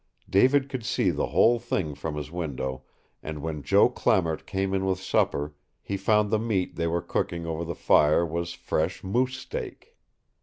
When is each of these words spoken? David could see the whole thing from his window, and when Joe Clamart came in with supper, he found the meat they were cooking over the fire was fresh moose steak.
David 0.27 0.67
could 0.67 0.83
see 0.83 1.11
the 1.11 1.27
whole 1.27 1.59
thing 1.59 1.93
from 1.93 2.15
his 2.15 2.31
window, 2.31 2.81
and 3.21 3.43
when 3.43 3.61
Joe 3.61 3.87
Clamart 3.87 4.47
came 4.47 4.73
in 4.73 4.83
with 4.83 4.99
supper, 4.99 5.53
he 5.79 5.95
found 5.95 6.31
the 6.31 6.39
meat 6.39 6.75
they 6.75 6.87
were 6.87 7.03
cooking 7.03 7.45
over 7.45 7.63
the 7.63 7.75
fire 7.75 8.25
was 8.25 8.51
fresh 8.53 9.03
moose 9.03 9.37
steak. 9.37 9.95